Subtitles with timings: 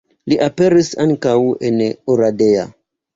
[0.31, 1.33] Li aperis ankaŭ
[1.69, 1.77] en
[2.15, 2.65] Oradea.